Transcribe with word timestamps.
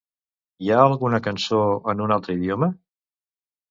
Hi 0.67 0.71
ha 0.71 0.79
alguna 0.85 1.21
cançó 1.29 1.63
en 1.97 2.05
un 2.09 2.19
altre 2.19 2.41
idioma? 2.43 2.75